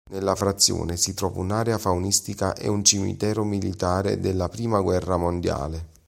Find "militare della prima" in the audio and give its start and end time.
3.43-4.81